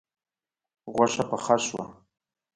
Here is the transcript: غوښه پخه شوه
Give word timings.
غوښه 0.93 1.23
پخه 1.29 1.55
شوه 1.65 1.85